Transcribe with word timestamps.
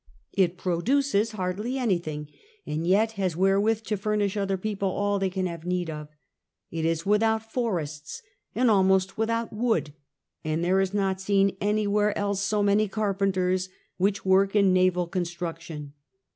It 0.33 0.57
produces 0.57 1.33
hardly 1.33 1.77
anything, 1.77 2.27
and 2.65 2.87
yet 2.87 3.11
has 3.21 3.37
wherewith 3.37 3.83
to 3.83 3.97
furnish 3.97 4.35
other 4.35 4.57
people 4.57 4.89
all 4.89 5.19
they 5.19 5.29
can 5.29 5.45
have 5.45 5.63
need 5.63 5.91
of. 5.91 6.09
It 6.71 6.85
is 6.85 7.05
with 7.05 7.21
out 7.21 7.51
forests 7.53 8.23
and 8.55 8.71
almost 8.71 9.15
without 9.19 9.53
wood, 9.53 9.93
and 10.43 10.63
there 10.63 10.81
is 10.81 10.95
not 10.95 11.21
seen 11.21 11.55
anywhere 11.61 12.17
else 12.17 12.41
so 12.41 12.63
many 12.63 12.87
carpenters, 12.87 13.69
which 13.97 14.25
work 14.25 14.55
in 14.55 14.73
naval 14.73 15.05
construction. 15.05 15.93